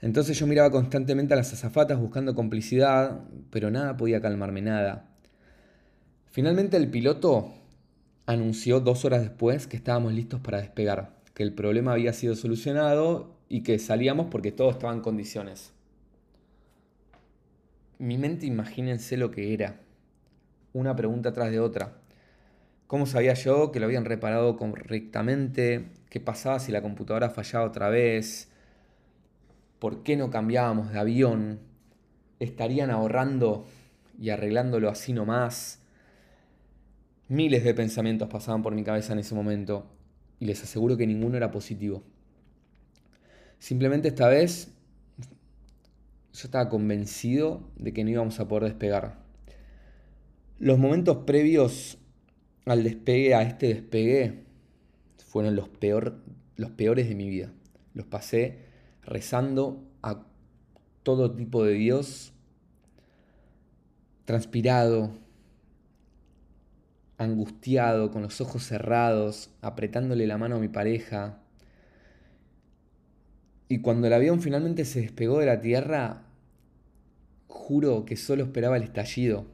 [0.00, 5.08] Entonces yo miraba constantemente a las azafatas buscando complicidad, pero nada podía calmarme, nada.
[6.30, 7.52] Finalmente el piloto
[8.26, 13.36] anunció dos horas después que estábamos listos para despegar, que el problema había sido solucionado
[13.48, 15.71] y que salíamos porque todo estaba en condiciones
[18.02, 19.76] mi mente imagínense lo que era.
[20.72, 21.98] Una pregunta tras de otra.
[22.88, 25.84] ¿Cómo sabía yo que lo habían reparado correctamente?
[26.10, 28.48] ¿Qué pasaba si la computadora fallaba otra vez?
[29.78, 31.60] ¿Por qué no cambiábamos de avión?
[32.40, 33.66] ¿Estarían ahorrando
[34.20, 35.78] y arreglándolo así nomás?
[37.28, 39.86] Miles de pensamientos pasaban por mi cabeza en ese momento
[40.40, 42.02] y les aseguro que ninguno era positivo.
[43.60, 44.71] Simplemente esta vez
[46.32, 49.18] yo estaba convencido de que no íbamos a poder despegar.
[50.58, 51.98] Los momentos previos
[52.64, 54.44] al despegue, a este despegue,
[55.26, 56.22] fueron los, peor,
[56.56, 57.52] los peores de mi vida.
[57.94, 58.60] Los pasé
[59.02, 60.24] rezando a
[61.02, 62.32] todo tipo de Dios,
[64.24, 65.10] transpirado,
[67.18, 71.41] angustiado, con los ojos cerrados, apretándole la mano a mi pareja,
[73.72, 76.24] y cuando el avión finalmente se despegó de la tierra,
[77.46, 79.46] juro que solo esperaba el estallido.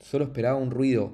[0.00, 1.12] Solo esperaba un ruido.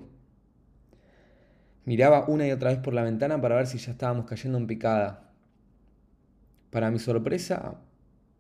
[1.85, 4.67] Miraba una y otra vez por la ventana para ver si ya estábamos cayendo en
[4.67, 5.31] picada.
[6.71, 7.83] Para mi sorpresa,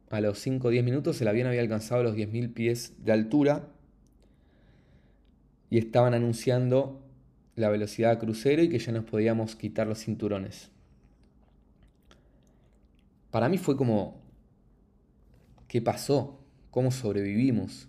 [0.08, 3.68] a los 5 o 10 minutos el avión había alcanzado los 10.000 pies de altura
[5.68, 7.02] y estaban anunciando
[7.56, 10.70] la velocidad crucero y que ya nos podíamos quitar los cinturones
[13.36, 14.22] para mí fue como,
[15.68, 16.40] ¿qué pasó?
[16.70, 17.86] ¿Cómo sobrevivimos?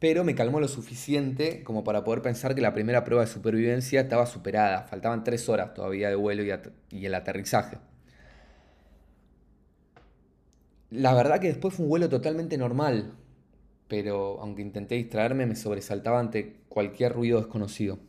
[0.00, 4.00] Pero me calmó lo suficiente como para poder pensar que la primera prueba de supervivencia
[4.00, 4.82] estaba superada.
[4.88, 6.42] Faltaban tres horas todavía de vuelo
[6.90, 7.78] y, el aterrizaje.
[10.90, 13.12] La verdad que después fue un vuelo totalmente normal.
[13.86, 18.00] pero aunque intenté distraerme me sobresaltaba ante cualquier ruido desconocido.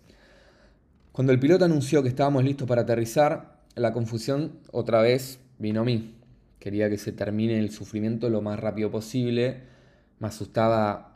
[1.12, 5.84] Cuando el piloto anunció que estábamos listos para aterrizar, la confusión otra vez vino a
[5.84, 6.17] mí.
[6.60, 9.62] Quería que se termine el sufrimiento lo más rápido posible.
[10.20, 11.16] Me asustaba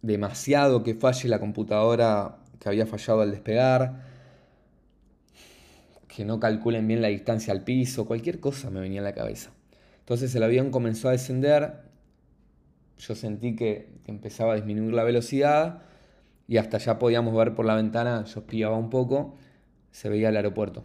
[0.00, 4.10] demasiado que falle la computadora que había fallado al despegar.
[6.08, 8.06] Que no calculen bien la distancia al piso.
[8.06, 9.50] Cualquier cosa me venía a la cabeza.
[10.00, 11.82] Entonces el avión comenzó a descender.
[12.98, 15.82] Yo sentí que, empezaba a disminuir la velocidad.
[16.48, 19.36] Y hasta ya podíamos ver por la ventana, yo espiaba un poco,
[19.90, 20.84] se veía el aeropuerto.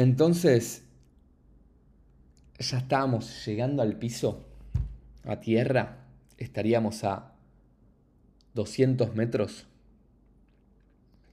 [0.00, 0.82] Entonces,
[2.58, 4.46] ya estábamos llegando al piso,
[5.24, 6.06] a tierra,
[6.38, 7.34] estaríamos a
[8.54, 9.66] 200 metros,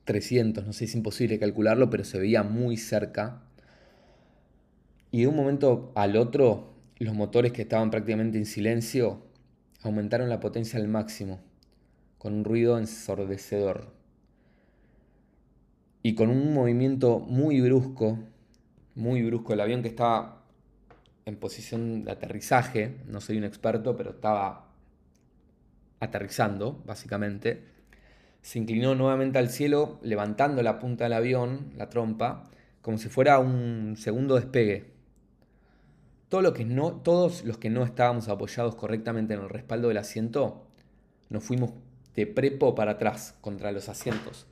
[0.04, 3.42] 300, no sé, es imposible calcularlo, pero se veía muy cerca.
[5.12, 9.24] Y de un momento al otro, los motores que estaban prácticamente en silencio
[9.82, 11.40] aumentaron la potencia al máximo,
[12.18, 13.94] con un ruido ensordecedor.
[16.04, 18.20] Y con un movimiento muy brusco,
[18.98, 19.54] muy brusco.
[19.54, 20.44] El avión que estaba
[21.26, 24.68] en posición de aterrizaje, no soy un experto, pero estaba
[26.00, 27.64] aterrizando, básicamente.
[28.42, 32.44] Se inclinó nuevamente al cielo, levantando la punta del avión, la trompa,
[32.82, 34.94] como si fuera un segundo despegue.
[36.30, 36.44] Todos
[37.44, 40.68] los que no estábamos apoyados correctamente en el respaldo del asiento,
[41.30, 41.72] nos fuimos
[42.16, 44.48] de prepo para atrás contra los asientos.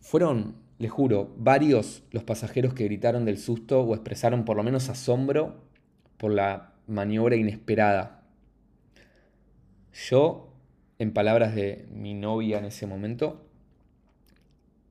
[0.00, 4.88] Fueron les juro, varios los pasajeros que gritaron del susto o expresaron por lo menos
[4.88, 5.64] asombro
[6.16, 8.22] por la maniobra inesperada.
[9.92, 10.54] Yo,
[10.98, 13.44] en palabras de mi novia en ese momento,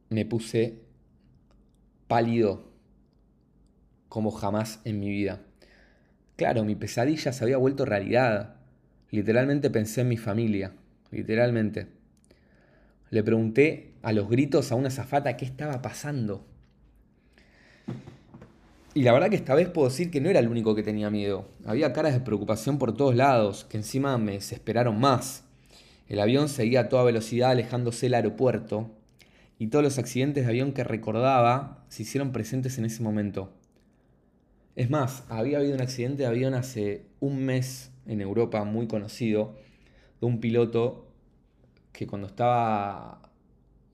[0.09, 0.81] me puse
[2.07, 2.71] pálido
[4.09, 5.41] como jamás en mi vida.
[6.35, 8.57] Claro, mi pesadilla se había vuelto realidad.
[9.09, 10.73] Literalmente pensé en mi familia,
[11.11, 11.96] literalmente.
[13.09, 16.45] Le pregunté a los gritos a una zafata qué estaba pasando.
[18.93, 21.09] Y la verdad que esta vez puedo decir que no era el único que tenía
[21.09, 21.47] miedo.
[21.65, 25.43] Había caras de preocupación por todos lados, que encima me desesperaron más.
[26.09, 28.89] El avión seguía a toda velocidad alejándose del aeropuerto
[29.59, 33.51] y todos los accidentes de avión que recordaba se hicieron presentes en ese momento.
[34.75, 39.55] Es más, había habido un accidente de avión hace un mes en Europa muy conocido
[40.21, 41.06] de un piloto
[41.97, 43.23] que cuando estaba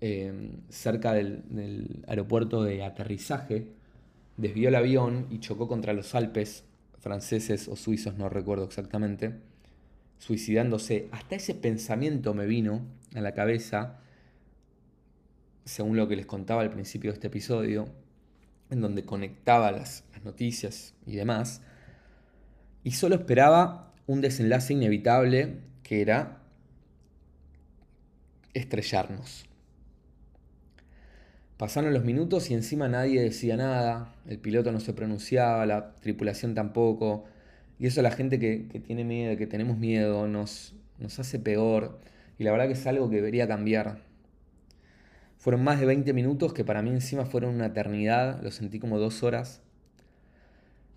[0.01, 3.67] em, cerca del, aeropuerto de aterrizaje,
[4.35, 6.65] desvió el avión y chocó contra los Alpes
[6.99, 9.35] franceses o suizos, no recuerdo exactamente,
[10.17, 11.07] suicidándose.
[11.13, 12.81] Hasta ese pensamiento me vino
[13.15, 14.01] a la cabeza,
[15.63, 17.87] según lo que les contaba al principio de este episodio,
[18.69, 21.61] en donde conectaba las noticias y demás,
[22.83, 26.42] y solo esperaba un desenlace inevitable que era
[28.53, 29.45] estrellarnos.
[31.57, 36.55] Pasaron los minutos y encima nadie decía nada, el piloto no se pronunciaba, la tripulación
[36.55, 37.25] tampoco,
[37.79, 41.99] y eso la gente que, tiene miedo, que tenemos miedo, nos, nos hace peor,
[42.37, 44.01] y la verdad que es algo que debería cambiar.
[45.37, 48.97] Fueron más de 20 minutos que para mí encima fueron una eternidad, lo sentí como
[48.97, 49.61] dos horas,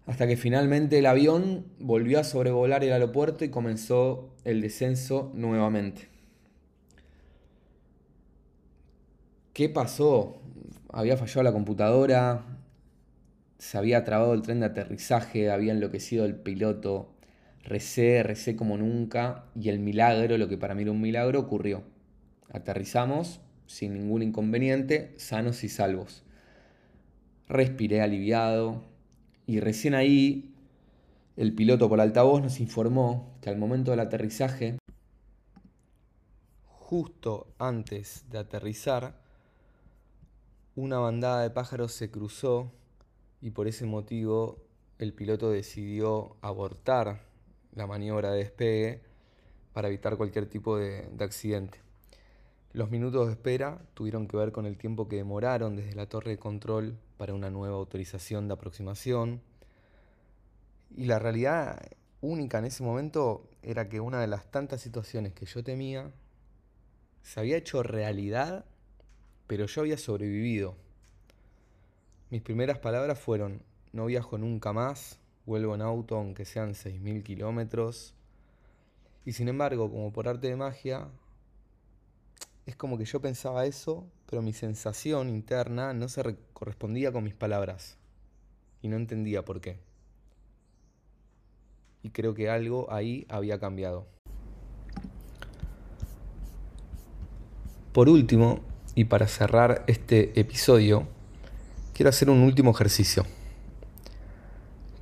[0.06, 6.15] hasta que finalmente el avión volvió a sobrevolar el aeropuerto y comenzó el descenso nuevamente.
[9.56, 10.36] ¿Qué pasó?
[10.92, 12.44] Había fallado la computadora,
[13.56, 17.14] se había trabado el tren de aterrizaje, había enloquecido el piloto.
[17.64, 21.84] Recé, recé como nunca y el milagro, lo que para mí era un milagro, ocurrió.
[22.52, 26.22] Aterrizamos sin ningún inconveniente, sanos y salvos.
[27.48, 28.82] Respiré aliviado
[29.46, 30.54] y recién ahí
[31.38, 34.76] el piloto por altavoz nos informó que al momento del aterrizaje,
[36.66, 39.24] justo antes de aterrizar,
[40.76, 42.70] una bandada de pájaros se cruzó
[43.40, 44.62] y por ese motivo
[44.98, 47.22] el piloto decidió abortar
[47.74, 49.02] la maniobra de despegue
[49.72, 51.80] para evitar cualquier tipo de, accidente.
[52.72, 56.32] Los minutos de espera tuvieron que ver con el tiempo que demoraron desde la torre
[56.32, 59.40] de control para una nueva autorización de aproximación.
[60.94, 61.80] Y la realidad
[62.20, 66.10] única en ese momento era que una de las tantas situaciones que yo temía
[67.22, 68.66] se había hecho realidad
[69.46, 70.76] pero yo había sobrevivido.
[72.30, 78.14] Mis primeras palabras fueron, no viajo nunca más, vuelvo en auto aunque sean 6.000 kilómetros.
[79.24, 81.08] Y sin embargo, como por arte de magia,
[82.66, 87.34] es como que yo pensaba eso, pero mi sensación interna no se correspondía con mis
[87.34, 87.98] palabras.
[88.82, 89.78] Y no entendía por qué.
[92.06, 94.06] y creo que algo ahí había cambiado.
[97.92, 98.60] Por último,
[98.96, 101.06] y para cerrar este episodio,
[101.92, 103.26] quiero hacer un último ejercicio.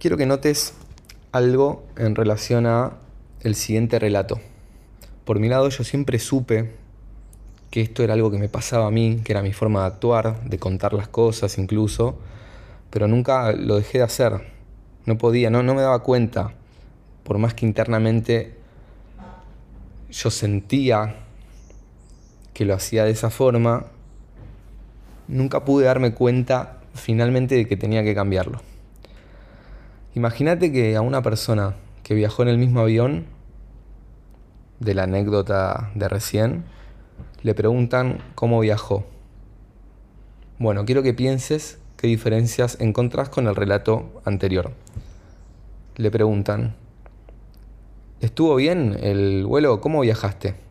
[0.01, 0.75] Quiero que notes
[1.31, 2.99] algo en relación a
[3.41, 4.41] el siguiente relato.
[5.25, 6.73] Por mi lado, yo siempre supe
[7.71, 10.43] que esto era algo que me pasaba a mí, que era mi forma de actuar,
[10.43, 12.19] de contar las cosas incluso,
[12.91, 14.53] pero nunca lo dejé de hacer.
[15.07, 16.53] No podía, no, no me daba cuenta,
[17.23, 18.55] por más que internamente
[20.11, 21.24] yo sentía
[22.55, 23.87] que lo hacía de esa forma,
[25.29, 28.61] nunca pude darme cuenta finalmente de que tenía que cambiarlo.
[30.15, 31.75] Imagínate que a una persona
[32.05, 33.27] que viajó en el mismo avión,
[34.81, 36.65] de la anécdota de recién,
[37.43, 39.05] le preguntan cómo viajó.
[40.59, 44.73] Bueno, quiero que pienses qué diferencias encontrás con el relato anterior.
[45.97, 46.77] Le preguntan,
[48.21, 49.81] ¿estuvo bien el vuelo?
[49.81, 50.64] ¿Cómo viajaste?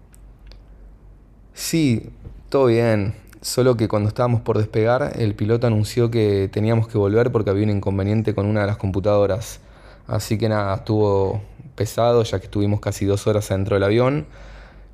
[1.54, 2.10] Sí,
[2.50, 3.16] todo bien.
[3.42, 7.64] Solo que cuando estábamos por despegar, el piloto anunció que teníamos que volver porque había
[7.66, 9.60] un inconveniente con una de las computadoras.
[10.08, 11.42] Así que nada, estuvo
[11.76, 14.26] pesado ya que estuvimos casi dos horas dentro del avión.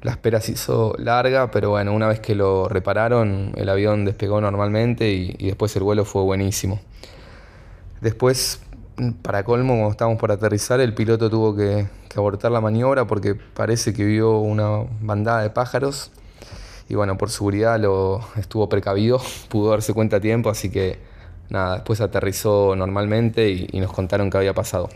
[0.02, 4.42] La espera se hizo larga, pero bueno, una vez que lo repararon, el avión despegó
[4.42, 6.80] normalmente y, después el vuelo fue buenísimo.
[8.02, 8.62] Después,
[9.22, 13.94] para colmo, cuando estábamos por aterrizar, el piloto tuvo que abortar la maniobra porque parece
[13.94, 16.12] que vio una bandada de pájaros
[16.90, 20.98] y bueno, por seguridad lo estuvo precavido, pudo darse cuenta a tiempo, así que
[21.50, 24.90] nada, después aterrizó normalmente y, nos contaron qué había pasado.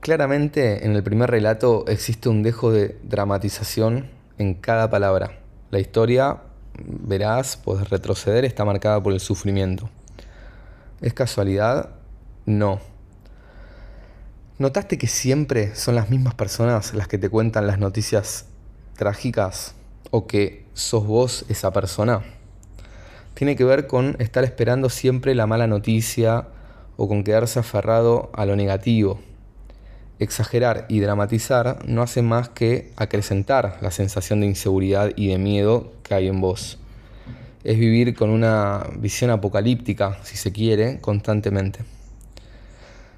[0.00, 5.38] Claramente en el primer relato existe un dejo de dramatización en cada palabra.
[5.70, 6.42] La historia,
[6.78, 9.88] verás, puedes retroceder, está marcada por el sufrimiento.
[11.00, 11.94] ¿Es casualidad?
[12.44, 12.80] No.
[14.58, 18.46] ¿Notaste que siempre son las mismas personas las que te cuentan las noticias
[18.94, 19.74] trágicas
[20.10, 22.22] o que sos vos esa persona,
[23.34, 26.46] tiene que ver con estar esperando siempre la mala noticia
[26.96, 29.20] o con quedarse aferrado a lo negativo.
[30.20, 35.92] Exagerar y dramatizar no hace más que acrecentar la sensación de inseguridad y de miedo
[36.04, 36.78] que hay en vos.
[37.64, 41.80] Es vivir con una visión apocalíptica, si se quiere, constantemente.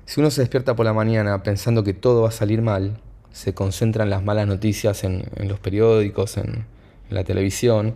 [0.07, 2.99] Si uno se despierta por la mañana pensando que todo va a salir mal,
[3.37, 6.65] se concentran las malas noticias en, los periódicos, en,
[7.11, 7.95] la televisión,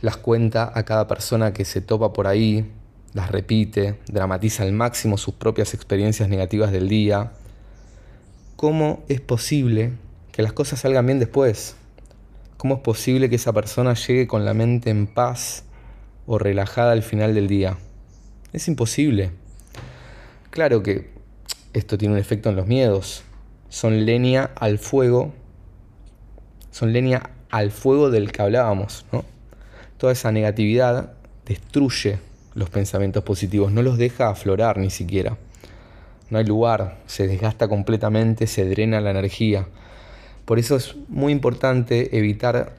[0.00, 2.68] las cuenta a cada persona que se topa por ahí,
[3.14, 7.30] las repite, dramatiza al máximo sus propias experiencias negativas del día.
[8.56, 9.92] ¿Cómo es posible
[10.32, 11.76] que las cosas salgan bien después?
[12.56, 15.62] ¿Cómo es posible que esa persona llegue con la mente en paz
[16.26, 17.78] o relajada al final del día?
[18.52, 19.30] Es imposible.
[20.50, 21.12] Claro que
[21.72, 23.22] esto tiene un efecto en los miedos,
[23.72, 25.32] son leña al fuego,
[26.70, 29.24] son leña al fuego del que hablábamos, ¿no?
[29.96, 31.14] Toda esa negatividad
[31.46, 32.18] destruye
[32.52, 35.38] los pensamientos positivos, no los deja aflorar ni siquiera.
[36.28, 39.66] No hay lugar, se desgasta completamente, se drena la energía.
[40.44, 42.74] Por eso es muy importante evitar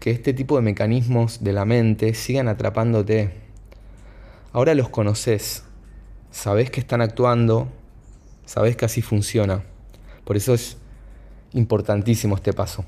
[0.00, 3.30] que este tipo de mecanismos de la mente sigan atrapándote.
[4.52, 5.62] Ahora los conoces,
[6.32, 7.68] sabes que están actuando,
[8.46, 9.62] sabes que así funciona.
[10.24, 10.76] Por eso es
[11.52, 12.84] importantísimo este paso.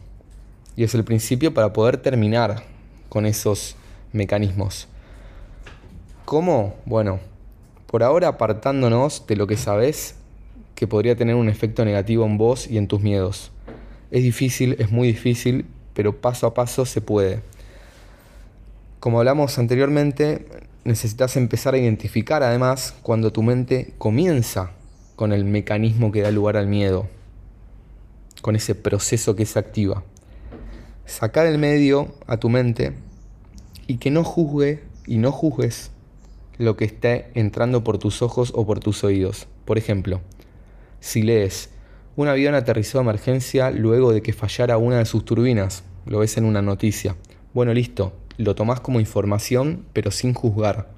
[0.76, 2.62] Y es el principio para poder terminar
[3.08, 3.76] con esos
[4.12, 4.88] mecanismos.
[6.24, 6.74] ¿Cómo?
[6.84, 7.20] Bueno,
[7.86, 10.16] por ahora apartándonos de lo que sabes
[10.74, 13.52] que podría tener un efecto negativo en vos y en tus miedos.
[14.10, 17.40] Es difícil, es muy difícil, pero paso a paso se puede.
[19.00, 20.46] Como hablamos anteriormente,
[20.84, 24.72] necesitas empezar a identificar además cuando tu mente comienza
[25.14, 27.08] con el mecanismo que da lugar al miedo
[28.46, 30.04] con ese proceso que se activa.
[31.04, 32.92] Sacar del medio a tu mente
[33.88, 35.90] y que no juzgue y no juzgues
[36.56, 39.48] lo que esté entrando por tus ojos o por tus oídos.
[39.64, 40.20] Por ejemplo,
[41.00, 41.70] si lees,
[42.14, 46.36] un avión aterrizó a emergencia luego de que fallara una de sus turbinas, lo ves
[46.36, 47.16] en una noticia.
[47.52, 50.88] Bueno, listo, lo tomás como información, pero sin juzgar.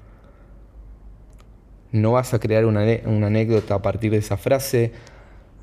[1.91, 4.91] No vas a crear una, una anécdota a partir de esa frase,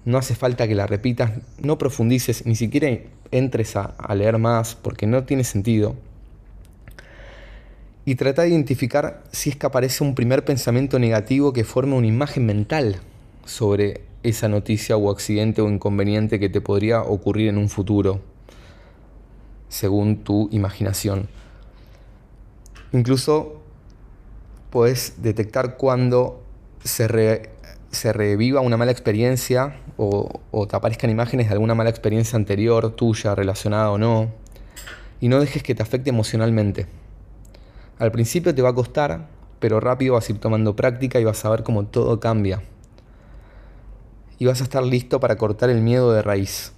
[0.06, 2.96] no hace falta que la repitas, no profundices, ni siquiera
[3.32, 5.96] entres a, leer más porque no tiene sentido.
[8.04, 12.06] Y trata de identificar si es que aparece un primer pensamiento negativo que forme una
[12.06, 13.00] imagen mental
[13.44, 18.20] sobre esa noticia o accidente o inconveniente que te podría ocurrir en un futuro,
[19.68, 21.28] según tu imaginación.
[22.92, 23.60] Incluso
[24.70, 26.44] puedes detectar cuando
[26.84, 27.50] se,
[27.90, 33.34] se reviva una mala experiencia o, te aparezcan imágenes de alguna mala experiencia anterior, tuya,
[33.34, 34.30] relacionada o no,
[35.20, 36.86] y no dejes que te afecte emocionalmente.
[37.98, 39.26] Al principio te va a costar,
[39.58, 42.62] pero rápido vas a ir tomando práctica y vas a ver cómo todo cambia.
[44.38, 46.72] Y vas a estar listo para cortar el miedo de raíz.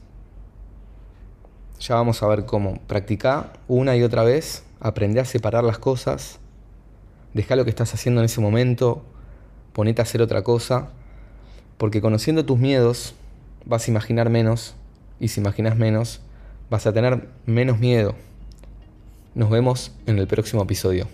[1.81, 2.79] Ya vamos a ver cómo.
[2.87, 6.39] Practica una y otra vez, aprende a separar las cosas,
[7.35, 9.03] deja lo que estás haciendo en ese momento,
[9.73, 10.91] ponete a hacer otra cosa,
[11.79, 13.15] porque conociendo tus miedos
[13.65, 14.75] vas a imaginar menos,
[15.21, 16.21] y si imaginas menos,
[16.71, 18.15] vas a tener menos miedo.
[19.35, 21.07] Nos vemos en el próximo episodio.